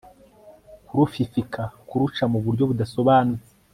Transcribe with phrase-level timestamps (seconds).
[0.87, 3.51] kurufifika kuruca mu buryo budasobanutse